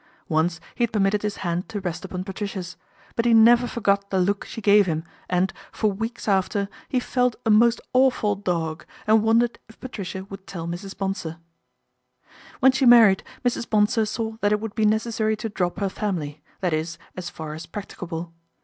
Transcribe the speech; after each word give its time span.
Once 0.27 0.59
he 0.73 0.81
had 0.83 0.91
per 0.91 0.99
mitted 0.99 1.21
his 1.21 1.35
hand 1.45 1.69
to 1.69 1.79
rest 1.79 2.03
upon 2.03 2.23
Patricia's; 2.23 2.75
but 3.15 3.23
he 3.23 3.35
never 3.35 3.67
forgot 3.67 4.09
the 4.09 4.19
look 4.19 4.45
she 4.45 4.59
gave 4.59 4.87
him 4.87 5.03
and, 5.29 5.53
for 5.71 5.91
weeks 5.91 6.27
after, 6.27 6.69
he 6.89 6.99
felt 6.99 7.35
a 7.45 7.51
most 7.51 7.79
awful 7.93 8.33
dog, 8.35 8.83
and 9.05 9.21
wondered 9.21 9.59
if 9.69 9.79
Patricia 9.79 10.23
would 10.23 10.47
tell 10.47 10.67
Mrs. 10.67 10.97
Bonsor. 10.97 11.37
When 12.61 12.71
she 12.71 12.87
married, 12.87 13.21
Mrs. 13.45 13.69
Bonsor 13.69 14.07
saw 14.07 14.37
that 14.41 14.51
it 14.51 14.59
would 14.59 14.73
be 14.73 14.85
necessary 14.87 15.35
to 15.35 15.49
drop 15.49 15.77
her 15.77 15.87
family, 15.87 16.41
that 16.61 16.73
is 16.73 16.97
as 17.15 17.29
far 17.29 17.53
as 17.53 17.67
practicable. 17.67 18.33